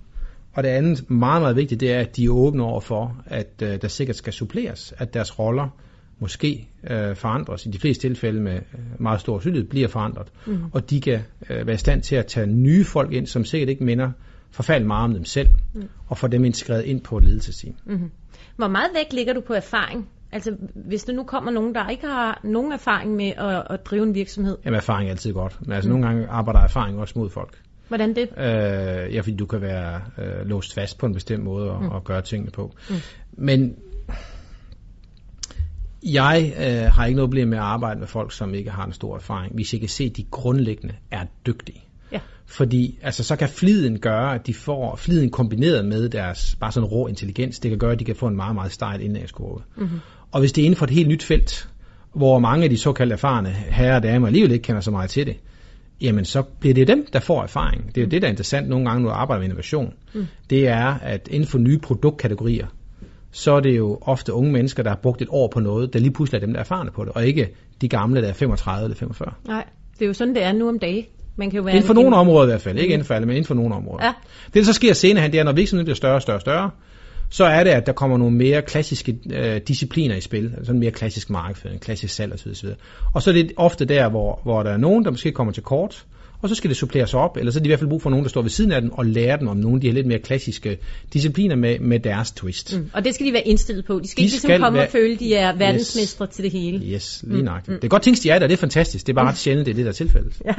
[0.54, 3.62] Og det andet, meget, meget vigtigt, det er, at de er åbne over for, at
[3.64, 5.70] øh, der sikkert skal suppleres, at deres roller
[6.20, 7.66] måske øh, forandres.
[7.66, 10.28] I de fleste tilfælde med øh, meget stor synlighed bliver forandret.
[10.48, 10.58] Mm.
[10.74, 13.70] Og de kan øh, være i stand til at tage nye folk ind, som sikkert
[13.70, 14.12] ikke minder
[14.52, 15.90] forfærdeligt meget om dem selv, mm.
[16.08, 17.76] og få dem integreret ind på et ledelsesteam.
[17.86, 18.12] Mm.
[18.56, 20.10] Hvor meget vægt ligger du på erfaring?
[20.32, 24.04] Altså, hvis der nu kommer nogen, der ikke har nogen erfaring med at, at drive
[24.04, 25.96] en virksomhed, Jamen, erfaring er altid godt, men altså mm.
[25.96, 27.62] nogle gange arbejder erfaring også mod folk.
[27.88, 28.30] hvordan det?
[28.38, 31.96] Øh, ja, fordi du kan være øh, låst fast på en bestemt måde at, mm.
[31.96, 32.76] at gøre tingene på.
[32.90, 32.96] Mm.
[33.32, 33.76] Men
[36.04, 38.94] jeg øh, har ikke noget problem med at arbejde med folk, som ikke har en
[38.94, 41.84] stor erfaring, hvis jeg kan se, at de grundlæggende er dygtige.
[42.12, 42.20] Ja.
[42.46, 46.90] Fordi altså, så kan fliden gøre, at de får fliden kombineret med deres bare sådan
[46.90, 49.62] rå intelligens, det kan gøre, at de kan få en meget, meget stejl indlægskurve.
[49.78, 50.00] Mm-hmm.
[50.32, 51.70] Og hvis det er inden for et helt nyt felt,
[52.14, 55.26] hvor mange af de såkaldte erfarne herrer og damer alligevel ikke kender så meget til
[55.26, 55.36] det,
[56.02, 57.96] jamen så bliver det dem, der får erfaring.
[57.96, 59.94] Det er jo det, der er interessant nogle gange, når du arbejder med innovation.
[60.14, 60.28] Mm.
[60.50, 62.68] Det er, at inden for nye produktkategorier,
[63.32, 66.00] så er det jo ofte unge mennesker, der har brugt et år på noget, der
[66.00, 67.50] lige pludselig er dem, der er erfarne på det, og ikke
[67.82, 69.34] de gamle, der er 35 eller 45.
[69.48, 71.06] Nej, det er jo sådan, det er nu om dagen.
[71.40, 73.06] Man kan jo være Inden for en, nogle en, områder i hvert fald, ikke inden
[73.06, 74.06] for alle, men inden for nogle områder.
[74.06, 74.14] Ja.
[74.46, 76.42] Det, der så sker senere hen, det er, når virksomheden bliver større og større og
[76.42, 76.70] større,
[77.30, 80.80] så er det, at der kommer nogle mere klassiske øh, discipliner i spil, altså en
[80.80, 82.50] mere klassisk markedsføring, klassisk salg osv.
[82.50, 82.70] osv.
[83.14, 85.64] Og så er det ofte der, hvor, hvor der er nogen, der måske kommer til
[85.64, 86.06] kort,
[86.42, 88.10] og så skal det suppleres op, eller så er de i hvert fald brug for
[88.10, 89.94] nogen, der står ved siden af dem og lærer dem om nogle af de her
[89.94, 90.78] lidt mere klassiske
[91.14, 92.78] discipliner med, med deres twist.
[92.78, 92.90] Mm.
[92.94, 94.00] Og det skal de være indstillet på.
[94.04, 96.52] De skal De ikke ligesom skal komme være- og føle, de er verdensmestre til det
[96.52, 96.86] hele.
[96.86, 97.76] Yes, lige nøjagtigt.
[97.82, 99.08] Det er godt tænkt, de er der, det er fantastisk.
[99.08, 100.34] Det er bare ret sjældent, det er det, der er tilfældet.
[100.46, 100.54] Ja.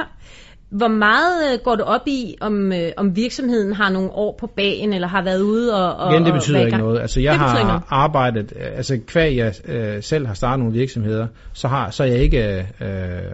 [0.71, 4.47] Hvor meget øh, går du op i, om, øh, om virksomheden har nogle år på
[4.47, 7.01] bagen, eller har været ude og, og Igen, det og betyder i ikke noget.
[7.01, 7.83] Altså, jeg Det har noget.
[7.89, 12.07] arbejdet, øh, altså kvæg jeg øh, selv har startet nogle virksomheder, så, har, så er
[12.07, 12.87] jeg ikke øh,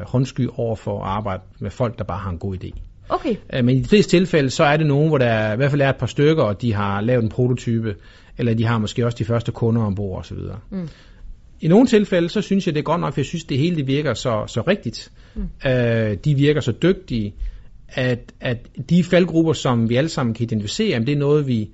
[0.07, 2.70] håndsky over for at arbejde med folk, der bare har en god idé.
[3.09, 5.70] Okay, Øh, Men i de fleste tilfælde, så er det nogen, hvor der i hvert
[5.70, 7.94] fald er et par stykker, og de har lavet en prototype,
[8.38, 10.38] eller de har måske også de første kunder ombord osv.
[10.70, 10.88] Mm.
[11.61, 13.77] I nogle tilfælde, så synes jeg, det er godt nok, for jeg synes, det hele
[13.77, 15.12] det virker så, så rigtigt.
[15.35, 15.71] Mm.
[15.71, 17.35] Øh, de virker så dygtige,
[17.88, 18.59] at, at
[18.90, 21.71] de faldgrupper, som vi alle sammen kan identificere, jamen, det er noget, vi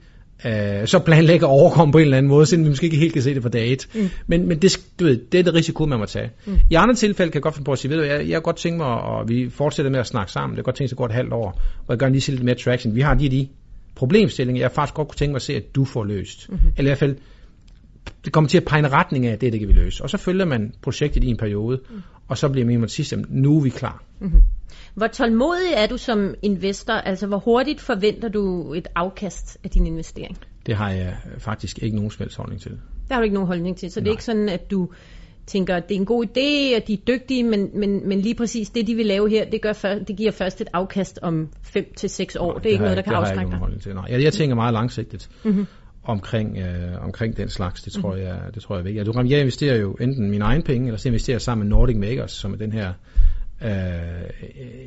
[0.47, 3.13] øh, så planlægger at overkomme på en eller anden måde, selvom vi måske ikke helt
[3.13, 3.89] kan se det på dag et.
[3.95, 4.11] Mm.
[4.27, 6.31] Men, men det, du ved, det er det risiko, man må tage.
[6.47, 6.59] Mm.
[6.71, 8.57] I andre tilfælde kan jeg godt finde på at sige, ved du, jeg, jeg godt
[8.57, 10.99] tænke mig, og vi fortsætter med at snakke sammen, det kan godt tænke sig at
[10.99, 12.95] gå et halvt år, og jeg gør lige se lidt mere traction.
[12.95, 13.49] Vi har de, de
[13.95, 16.49] problemstillinger, jeg faktisk godt kunne tænke mig at se, at du får løst.
[16.49, 16.69] Mm-hmm.
[16.77, 17.17] Eller i hvert fald,
[18.25, 20.03] det kommer til at pege en retning af, at det, er det kan vi løse.
[20.03, 22.03] Og så følger man projektet i en periode, mm.
[22.29, 24.03] og så bliver man sidst, nu er vi klar.
[24.95, 26.93] hvor tålmodig er du som investor?
[26.93, 30.39] Altså, hvor hurtigt forventer du et afkast af din investering?
[30.67, 32.71] Det har jeg faktisk ikke nogen som holdning til.
[32.71, 32.81] Det
[33.11, 34.13] har du ikke nogen holdning til, så det er Nej.
[34.13, 34.89] ikke sådan, at du
[35.47, 38.35] tænker, at det er en god idé, og de er dygtige, men, men, men lige
[38.35, 41.49] præcis det, de vil lave her, det, gør før, det giver først et afkast om
[41.63, 42.59] 5 til seks år.
[42.59, 43.51] det er ikke har noget, der jeg- kan det har jeg afskrække ikke dig.
[43.51, 43.95] nogen holdning til.
[43.95, 45.67] Nej, jeg, jeg tænker meget langsigtet mm-hmm.
[46.05, 47.83] Omkring, øh, omkring den slags.
[47.83, 49.07] Det tror, jeg, det tror jeg vigtigt.
[49.07, 51.97] Du, jeg investerer jo enten mine egne penge, eller så investerer jeg sammen med Nordic
[51.97, 52.93] Makers, som er den her
[53.65, 54.31] øh,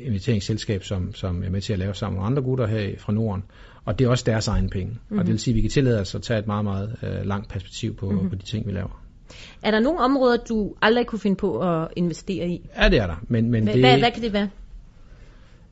[0.06, 3.44] investeringsselskab, som, som er med til at lave sammen med andre gutter her fra Norden.
[3.84, 4.92] Og det er også deres egne penge.
[4.92, 5.18] Mm-hmm.
[5.18, 7.26] Og det vil sige, at vi kan tillade os at tage et meget, meget øh,
[7.26, 8.30] langt perspektiv på, mm-hmm.
[8.30, 9.02] på de ting, vi laver.
[9.62, 12.68] Er der nogle områder, du aldrig kunne finde på at investere i?
[12.82, 13.16] Ja, det er der.
[13.28, 14.48] Men, men Hvad, det, hvad, hvad kan det være?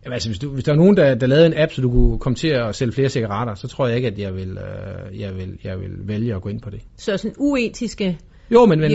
[0.05, 1.91] Jamen, altså, hvis, du, hvis der er nogen, der, der lavede en app, så du
[1.91, 5.21] kunne komme til at sælge flere cigaretter, så tror jeg ikke, at jeg vil, øh,
[5.21, 6.81] jeg vil, jeg vil vælge at gå ind på det.
[6.97, 8.19] Så sådan uetiske...
[8.51, 8.93] Jo, men, men,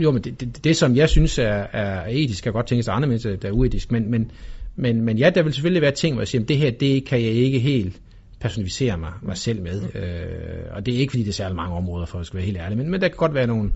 [0.00, 2.94] jo, men det, det, det, som jeg synes er, er etisk, kan godt tænkes af
[2.94, 3.92] andre mennesker, der er uetisk.
[3.92, 4.30] Men, men,
[4.76, 7.04] men, men ja, der vil selvfølgelig være ting, hvor jeg siger, at det her, det
[7.04, 8.00] kan jeg ikke helt
[8.40, 9.82] personificere mig, mig selv med.
[9.94, 12.46] Øh, og det er ikke, fordi det er særlig mange områder, for at skal være
[12.46, 12.78] helt ærlig.
[12.78, 13.70] Men, men der kan godt være nogle,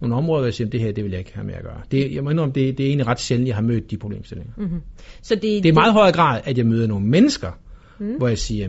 [0.00, 1.80] nogle områder, hvor jeg siger, det her, det vil jeg ikke have med at gøre.
[1.90, 4.52] Det, jeg må indrømme, det, det er egentlig ret sjældent, jeg har mødt de problemstillinger.
[4.56, 4.80] Mm.
[5.22, 7.50] Så det, Det er i meget højere grad, at jeg møder nogle mennesker,
[7.98, 8.14] mm.
[8.16, 8.68] hvor jeg siger,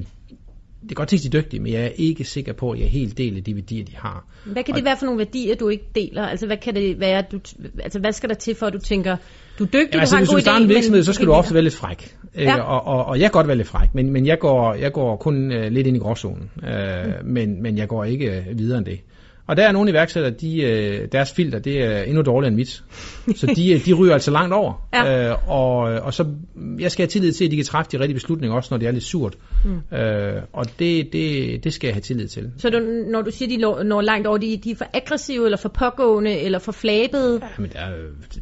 [0.84, 2.88] det er godt tænkt, de er dygtige, men jeg er ikke sikker på, at jeg
[2.88, 4.26] helt del af de værdier, de har.
[4.46, 6.24] Hvad kan det være for nogle værdier, du ikke deler?
[6.24, 7.40] Altså, hvad kan det være, du,
[7.84, 9.18] altså, hvad skal der til, for at du tænker,
[9.60, 10.70] du er dygtig, Ja, altså, du har en hvis du god vil starte idé, en
[10.70, 12.18] virksomhed, så skal du ofte være lidt fræk.
[12.36, 12.42] Ja.
[12.42, 12.62] Ja.
[12.62, 15.16] Og, og, og jeg kan godt være lidt fræk, men, men jeg, går, jeg går
[15.16, 16.50] kun uh, lidt ind i gråzonen.
[16.56, 16.70] Uh,
[17.22, 17.32] mm.
[17.32, 19.00] men, men jeg går ikke uh, videre end det.
[19.47, 22.83] Og der er nogle iværksættere, de, uh, deres filter, det er endnu dårligere end mit.
[23.36, 24.88] Så de, øh, de ryger altså langt over.
[24.93, 25.31] Ja.
[25.33, 26.25] Uh, og, og så,
[26.79, 28.88] jeg skal have tillid til, at de kan træffe de rigtige beslutninger, også når det
[28.88, 29.38] er lidt surt.
[29.65, 29.71] Mm.
[29.71, 29.97] Uh,
[30.53, 32.51] og det, det, det skal jeg have tillid til.
[32.57, 32.79] Så du,
[33.12, 36.39] når du siger, de når, langt over, de, de er for aggressive, eller for pågående,
[36.39, 37.41] eller for flabede?
[37.57, 37.93] Jamen, der, er-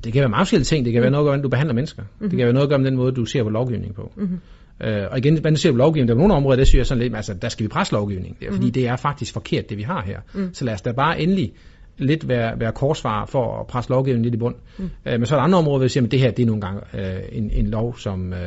[0.03, 0.85] det kan være mange forskellige ting.
[0.85, 2.01] Det kan være noget at gøre, hvordan du behandler mennesker.
[2.03, 2.29] Mm-hmm.
[2.29, 4.11] Det kan være noget at gøre med den måde, du ser på lovgivning på.
[4.15, 4.39] Mm-hmm.
[4.83, 7.03] Uh, og igen, du ser på lovgivning, der er nogle områder, der synes jeg sådan
[7.03, 8.39] lidt, altså, der skal vi presse lovgivning.
[8.39, 10.19] Det er, fordi det er faktisk forkert, det vi har her.
[10.33, 10.53] Mm.
[10.53, 11.53] Så lad os da bare endelig
[11.97, 14.55] lidt være, være korsvar for at presse lovgivningen lidt i bund.
[14.77, 14.83] Mm.
[14.83, 16.47] Uh, men så er der andre områder, hvor jeg siger, at det her det er
[16.47, 18.37] nogle gange uh, en, en lov, som, uh,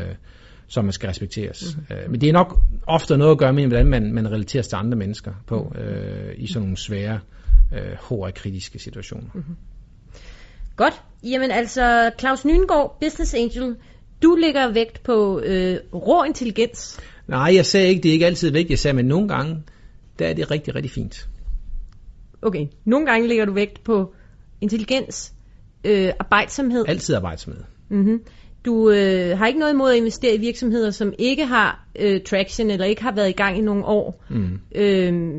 [0.67, 1.77] som man skal respekteres.
[1.77, 1.97] Mm.
[1.97, 4.71] Uh, men det er nok ofte noget at gøre med, hvordan man, man relaterer sig
[4.71, 7.21] til andre mennesker på uh, i sådan nogle svære,
[7.73, 9.31] uh, HR-kritiske situationer.
[9.35, 9.43] Mm.
[10.77, 11.03] Godt.
[11.23, 13.77] Jamen altså, Claus Nyngaard, Business Angel,
[14.23, 17.01] du lægger vægt på øh, rå intelligens.
[17.29, 18.71] Nej, jeg sagde ikke, det er ikke altid vigtigt.
[18.71, 19.63] Jeg sagde, men nogle gange,
[20.19, 21.29] der er det rigtig, rigtig fint.
[22.43, 24.15] Okay, nogle gange lægger du vægt på
[24.61, 25.33] intelligens,
[25.85, 26.85] øh, arbejdsomhed.
[26.89, 27.63] Altid arbejdsomhed.
[27.89, 28.23] Mm-hmm.
[28.65, 32.71] Du øh, har ikke noget imod at investere i virksomheder, som ikke har øh, traction,
[32.71, 34.25] eller ikke har været i gang i nogle år.
[34.31, 34.61] Mm.
[34.75, 35.35] Øh,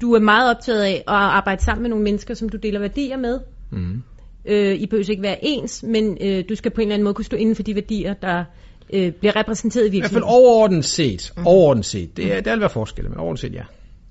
[0.00, 3.16] du er meget optaget af at arbejde sammen med nogle mennesker, som du deler værdier
[3.16, 3.40] med.
[3.70, 4.02] Mm.
[4.44, 7.14] Øh, I behøver ikke være ens, men øh, du skal på en eller anden måde
[7.14, 8.44] kunne stå inden for de værdier, der
[8.92, 11.32] øh, bliver repræsenteret i I hvert fald overordnet set.
[11.36, 11.46] Mm.
[11.46, 12.16] Overordnet set.
[12.16, 13.62] Det, er, der vil være forskelle, men overordnet set, ja.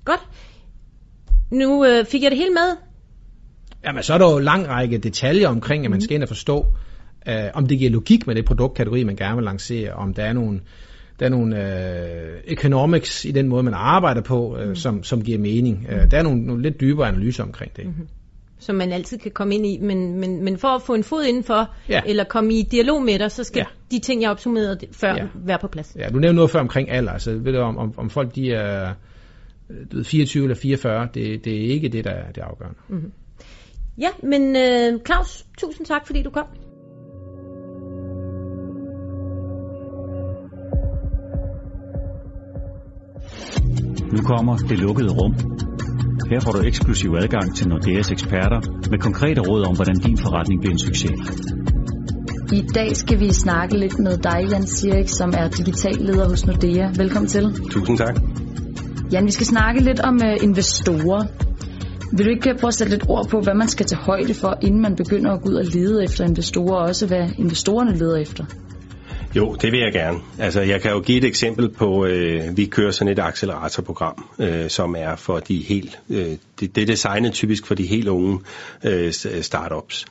[0.04, 0.20] Godt.
[1.50, 2.76] Nu øh, fik jeg det hele med.
[3.84, 6.66] Jamen, så er der jo lang række detaljer omkring, at man skal ind og forstå,
[7.28, 10.32] øh, om det giver logik med det produktkategori, man gerne vil lancere, om der er
[10.32, 10.60] nogle,
[11.20, 14.74] der er nogle øh, economics i den måde, man arbejder på, øh, mm.
[14.74, 15.86] som, som giver mening.
[15.88, 17.86] Øh, der er nogle, nogle lidt dybere analyser omkring det.
[17.86, 18.08] Mm-hmm.
[18.60, 21.24] Som man altid kan komme ind i, men, men, men for at få en fod
[21.24, 22.00] indenfor, Ja.
[22.06, 23.96] eller komme i dialog med dig, så skal Ja.
[23.96, 25.26] de ting, jeg opsummerede før, Ja.
[25.34, 25.96] være på plads.
[25.98, 27.12] Ja, du nævnte noget før omkring alder.
[27.12, 28.94] Altså, ved du, om, om, om folk de er
[29.92, 32.78] du ved, 24 eller 44, det, det er ikke det, der er det afgørende.
[32.88, 33.12] Mm-hmm.
[33.98, 36.46] Ja, men øh, Claus, tusind tak, fordi du kom.
[44.12, 45.34] Nu kommer det lukkede rum.
[46.30, 50.60] Her får du eksklusiv adgang til Nordeas eksperter med konkrete råd om, hvordan din forretning
[50.60, 51.20] bliver en succes.
[52.52, 56.46] I dag skal vi snakke lidt med dig, Jan Sirik, som er digital leder hos
[56.46, 56.90] Nordea.
[56.96, 57.44] Velkommen til.
[57.70, 58.20] Tusind tak.
[59.12, 61.22] Jan, vi skal snakke lidt om uh, investorer.
[62.16, 64.58] Vil du ikke prøve at sætte lidt ord på, hvad man skal tage højde for,
[64.62, 68.16] inden man begynder at gå ud og lede efter investorer, og også hvad investorerne leder
[68.16, 68.44] efter?
[69.36, 70.18] Jo, det vil jeg gerne.
[70.38, 74.70] Altså, jeg kan jo give et eksempel på, øh, vi kører sådan et acceleratorprogram, øh,
[74.70, 78.38] som er for de helt, øh, det, det er designet typisk for de helt unge
[78.84, 79.12] øh,
[79.42, 80.06] startups.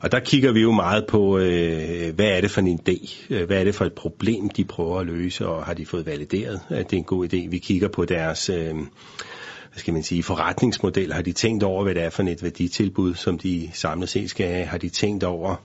[0.00, 3.24] Og der kigger vi jo meget på, øh, hvad er det for en idé?
[3.30, 6.06] Øh, hvad er det for et problem, de prøver at løse, og har de fået
[6.06, 7.48] valideret, at det er en god idé?
[7.48, 8.48] Vi kigger på deres...
[8.48, 11.12] Øh, hvad skal man sige, forretningsmodel.
[11.12, 14.46] Har de tænkt over, hvad det er for et værditilbud, som de samlet set skal
[14.46, 14.64] have?
[14.64, 15.56] Har de tænkt over,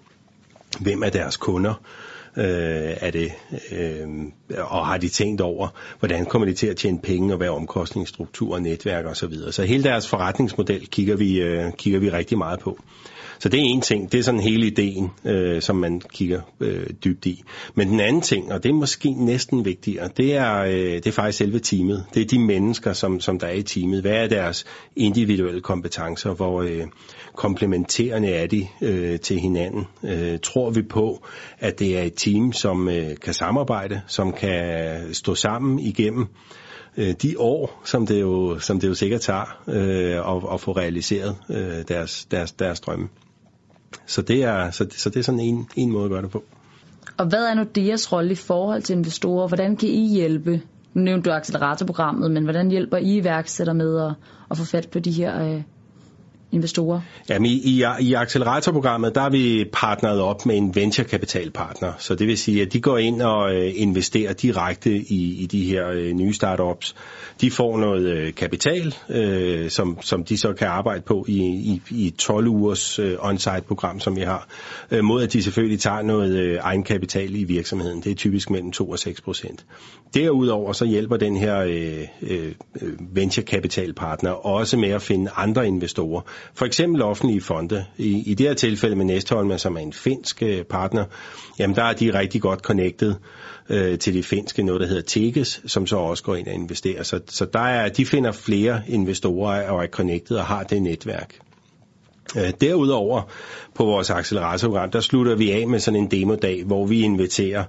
[0.79, 1.73] hvem er deres kunder?
[2.39, 3.32] Øh, er det,
[3.71, 4.08] øh,
[4.58, 5.67] og har de tænkt over,
[5.99, 9.15] hvordan kommer de til at tjene penge, og hvad er omkostningsstruktur, netværk osv.
[9.15, 9.52] Så, videre.
[9.52, 12.80] så hele deres forretningsmodel kigger vi, øh, kigger vi rigtig meget på.
[13.39, 16.88] Så det er en ting, det er sådan hele ideen, øh, som man kigger øh,
[17.04, 17.43] dybt i.
[17.75, 21.12] Men den anden ting, og det er måske næsten vigtigere, det er, øh, det er
[21.12, 22.06] faktisk selve teamet.
[22.13, 24.02] Det er de mennesker, som, som der er i teamet.
[24.02, 26.34] Hvad er deres individuelle kompetencer?
[26.34, 26.84] Hvor øh,
[27.36, 29.88] komplementerende er de øh, til hinanden?
[30.04, 31.25] Øh, tror vi på,
[31.60, 36.27] at det er et team, som øh, kan samarbejde, som kan stå sammen igennem
[36.97, 40.71] øh, de år, som det jo, som det jo sikkert tager øh, at, at få
[40.71, 43.07] realiseret øh, deres, deres, deres drømme.
[44.05, 46.43] Så det er, så, så det er sådan en, en måde at gøre det på.
[47.17, 49.47] Og hvad er nu deres rolle i forhold til investorer?
[49.47, 50.61] Hvordan kan I hjælpe?
[50.93, 54.13] Nu nævnte du acceleratorprogrammet, men hvordan hjælper I iværksætter med at,
[54.51, 55.61] at få fat på de her øh,
[56.51, 57.01] investorer?
[57.29, 61.93] Jamen, i, i, i acceleratorprogrammet, der er vi partneret op med en venturekapitalpartner.
[61.97, 65.63] Så det vil sige, at de går ind og øh, investerer direkte i, i de
[65.63, 66.95] her øh, nye startups.
[67.41, 71.81] De får noget øh, kapital, øh, som, som de så kan arbejde på i, i,
[71.89, 74.47] i 12 ugers øh, on-site-program, som vi har,
[74.91, 78.01] øh, mod at de selvfølgelig tager noget øh, egenkapital i virksomheden.
[78.01, 79.65] Det er typisk mellem 2 og 6 procent.
[80.13, 86.21] Derudover så hjælper den her øh, øh, øh, venturekapitalpartner også med at finde andre investorer.
[86.54, 87.86] For eksempel offentlige fonde.
[87.97, 91.06] I, i det her tilfælde med Næstholm, som er en finsk øh, partner,
[91.60, 93.15] jamen der er de rigtig godt connected
[93.69, 97.04] øh, til det finske, noget der hedder Tekes, som så også går ind og investerer.
[97.04, 101.39] Så, så der er, de finder flere investorer og er connected og har det netværk.
[102.37, 103.21] Øh, derudover
[103.75, 107.63] på vores acceleratorprogram, der slutter vi af med sådan en demodag, hvor vi inviterer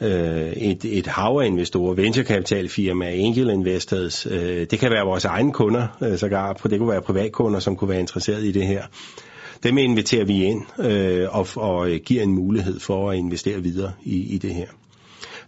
[0.00, 4.26] øh, et, et hav af investorer, venturekapitalfirmaer, angel investors.
[4.26, 7.90] Øh, det kan være vores egne kunder, øh, sågar, det kunne være privatkunder, som kunne
[7.90, 8.82] være interesseret i det her.
[9.62, 13.92] Dem inviterer vi ind øh, og, og øh, giver en mulighed for at investere videre
[14.02, 14.66] i, i det her.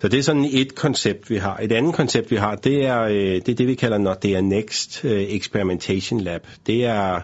[0.01, 1.57] Så det er sådan et koncept, vi har.
[1.63, 5.05] Et andet koncept, vi har, det er øh, det, er det vi kalder Nordea Next
[5.05, 6.47] øh, Experimentation Lab.
[6.67, 7.21] Det er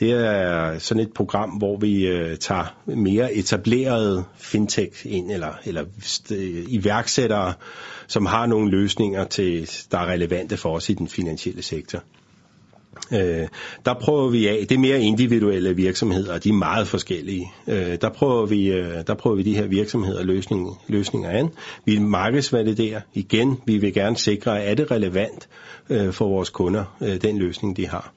[0.00, 5.84] det er sådan et program, hvor vi øh, tager mere etablerede fintech ind, eller, eller
[6.30, 7.54] øh, iværksættere,
[8.06, 12.02] som har nogle løsninger, til, der er relevante for os i den finansielle sektor.
[13.12, 13.48] Øh,
[13.84, 17.52] der prøver vi af, det er mere individuelle virksomheder, de er meget forskellige.
[17.66, 21.50] Øh, der, prøver vi, øh, der prøver vi de her virksomheder løsning, løsninger an.
[21.84, 25.48] Vi markedsvaliderer igen, vi vil gerne sikre, at er det relevant
[25.90, 28.12] øh, for vores kunder, øh, den løsning de har.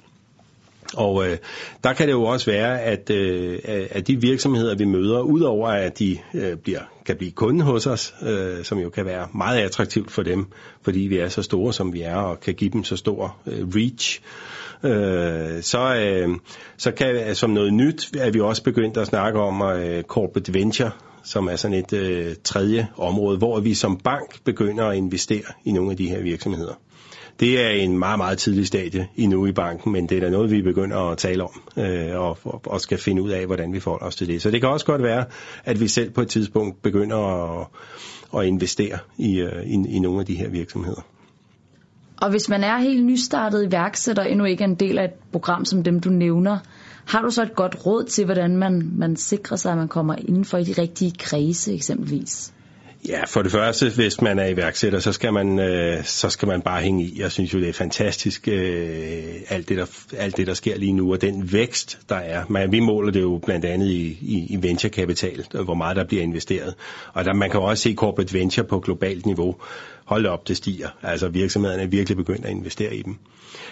[0.97, 1.37] Og øh,
[1.83, 5.99] der kan det jo også være, at, øh, at de virksomheder, vi møder, udover at
[5.99, 10.11] de øh, bliver, kan blive kunde hos os, øh, som jo kan være meget attraktivt
[10.11, 10.45] for dem,
[10.81, 13.67] fordi vi er så store, som vi er, og kan give dem så stor øh,
[13.67, 14.21] reach,
[14.83, 16.29] øh, så, øh,
[16.77, 20.91] så kan som noget nyt, er vi også begyndt at snakke om øh, corporate venture,
[21.23, 25.71] som er sådan et øh, tredje område, hvor vi som bank begynder at investere i
[25.71, 26.73] nogle af de her virksomheder.
[27.39, 30.51] Det er en meget, meget tidlig stadie endnu i banken, men det er da noget,
[30.51, 34.05] vi begynder at tale om øh, og, og skal finde ud af, hvordan vi forholder
[34.05, 34.41] os til det.
[34.41, 35.25] Så det kan også godt være,
[35.63, 37.67] at vi selv på et tidspunkt begynder at,
[38.37, 41.05] at investere i, øh, i, i nogle af de her virksomheder.
[42.21, 45.65] Og hvis man er helt nystartet iværksætter, endnu ikke er en del af et program
[45.65, 46.57] som dem, du nævner,
[47.07, 50.15] har du så et godt råd til, hvordan man, man sikrer sig, at man kommer
[50.15, 52.53] inden for i de rigtige kredse eksempelvis?
[53.07, 56.61] Ja, for det første, hvis man er iværksætter, så skal man, øh, så skal man
[56.61, 57.21] bare hænge i.
[57.21, 59.85] Jeg synes jo, det er fantastisk, øh, alt, det, der,
[60.17, 62.43] alt det, der sker lige nu, og den vækst, der er.
[62.49, 66.23] Man, vi måler det jo blandt andet i, i, i venturekapital, hvor meget der bliver
[66.23, 66.73] investeret.
[67.13, 69.55] Og der, man kan også se corporate venture på globalt niveau
[70.09, 70.87] hold op, det stiger.
[71.03, 73.15] Altså virksomhederne er virkelig begyndt at investere i dem.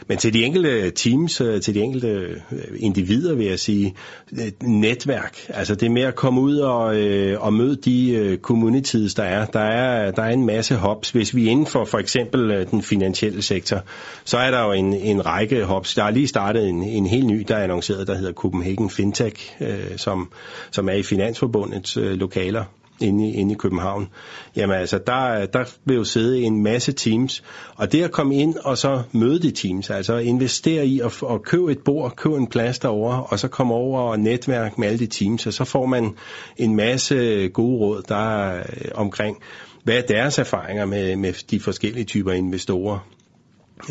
[0.07, 3.95] Men til de enkelte teams, øh, til de enkelte øh, individer, vil jeg sige,
[4.31, 5.37] øh, netværk.
[5.49, 9.45] Altså det med at komme ud og, øh, og møde de communities, der er.
[9.45, 11.09] Der er, der er en masse hubs.
[11.09, 13.81] Hvis vi er inden for for eksempel den finansielle sektor,
[14.25, 15.95] så er der jo en, en række hubs.
[15.95, 19.55] Der er lige startet en, en helt ny, der er annonceret, der hedder Copenhagen Fintech,
[19.61, 20.31] øh, som,
[20.71, 22.63] som er i Finansforbundets øh, lokaler
[23.01, 24.07] inde i, inde i København,
[24.55, 27.43] jamen altså, der, der vil jo sidde en masse teams,
[27.75, 31.43] og det at komme ind og så møde de teams, altså investere i at, at
[31.43, 34.99] købe et bord, købe en plads derovre, og så komme over og netværke med alle
[34.99, 36.15] de teams, og så får man
[36.57, 38.63] en masse gode råd, der øh,
[38.95, 39.37] omkring,
[39.83, 43.16] hvad er deres erfaringer med, med de forskellige typer investorer.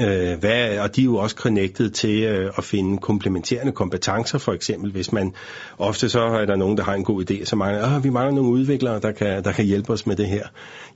[0.00, 4.52] Øh, hvad, og de er jo også connected til øh, at finde komplementerende kompetencer, for
[4.52, 5.34] eksempel hvis man,
[5.78, 8.50] ofte så er der nogen, der har en god idé, så mangler, vi mangler nogle
[8.50, 10.46] udviklere, der kan, der kan hjælpe os med det her.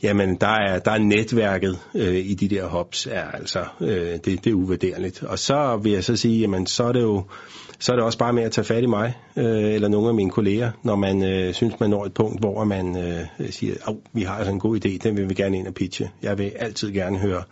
[0.02, 4.24] Jamen, der er, der er netværket øh, i de der hubs, er altså, øh, det,
[4.24, 5.22] det er uvurderligt.
[5.22, 7.24] Og så vil jeg så sige, jamen, så er det jo,
[7.78, 10.14] så er det også bare med at tage fat i mig, øh, eller nogle af
[10.14, 13.94] mine kolleger, når man øh, synes, man når et punkt, hvor man øh, siger, at
[14.12, 16.10] vi har altså en god idé, den vil vi gerne ind og pitche.
[16.22, 17.42] Jeg vil altid gerne høre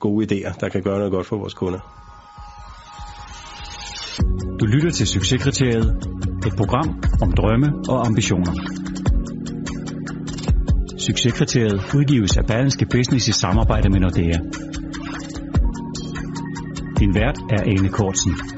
[0.00, 1.80] gode idéer, der kan gøre noget godt for vores kunder.
[4.60, 5.88] Du lytter til Succeskriteriet,
[6.46, 8.52] et program om drømme og ambitioner.
[10.98, 14.38] Succeskriteriet udgives af Berlingske Business i samarbejde med Nordea.
[16.98, 18.57] Din vært er Ane Kortsen.